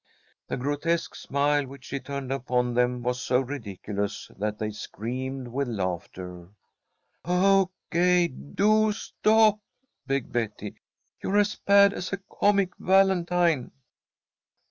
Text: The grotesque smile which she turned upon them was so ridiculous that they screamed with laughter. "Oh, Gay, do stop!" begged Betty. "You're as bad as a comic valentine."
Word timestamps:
The 0.47 0.57
grotesque 0.57 1.13
smile 1.13 1.67
which 1.67 1.85
she 1.85 1.99
turned 1.99 2.31
upon 2.31 2.73
them 2.73 3.03
was 3.03 3.21
so 3.21 3.39
ridiculous 3.39 4.31
that 4.39 4.57
they 4.57 4.71
screamed 4.71 5.47
with 5.49 5.67
laughter. 5.67 6.49
"Oh, 7.23 7.69
Gay, 7.91 8.29
do 8.29 8.91
stop!" 8.93 9.59
begged 10.07 10.31
Betty. 10.31 10.73
"You're 11.21 11.37
as 11.37 11.55
bad 11.55 11.93
as 11.93 12.11
a 12.11 12.19
comic 12.31 12.75
valentine." 12.79 13.73